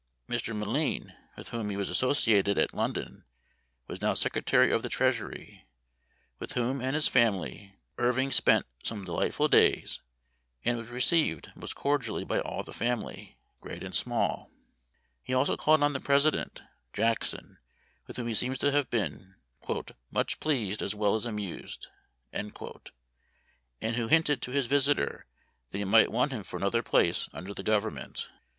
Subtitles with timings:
[0.27, 0.55] Mr.
[0.57, 3.23] M'Lean, with whom he was associated at London,
[3.85, 5.67] was now Secretary of the Treasury,
[6.39, 10.01] with whom and his family, Irving spent some delightful days,
[10.65, 14.49] and was received most cordially by all the family, great and small.
[15.21, 16.63] He also called on the President,
[16.93, 17.59] (Jackson,)
[18.07, 19.35] with whom he seems to have been
[20.09, 21.89] "much pleased as well as amused,"
[22.33, 25.27] and who hinted to his visitor
[25.69, 28.27] that he might want him for another place under the Government.